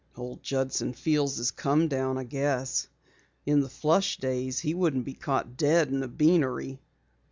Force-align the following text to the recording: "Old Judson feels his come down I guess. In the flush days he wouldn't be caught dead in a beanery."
"Old 0.17 0.41
Judson 0.41 0.93
feels 0.93 1.37
his 1.37 1.51
come 1.51 1.87
down 1.87 2.17
I 2.17 2.23
guess. 2.23 2.87
In 3.45 3.59
the 3.59 3.69
flush 3.69 4.17
days 4.17 4.57
he 4.57 4.73
wouldn't 4.73 5.05
be 5.05 5.13
caught 5.13 5.55
dead 5.57 5.89
in 5.89 6.01
a 6.01 6.07
beanery." 6.07 6.79